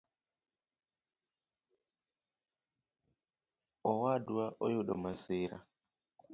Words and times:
Owadwa 3.91 4.45
oyudo 4.65 4.93
masira 5.03 5.57